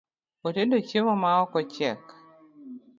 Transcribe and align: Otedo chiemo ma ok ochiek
Otedo 0.47 0.77
chiemo 0.87 1.13
ma 1.21 1.31
ok 1.43 1.53
ochiek 1.59 2.03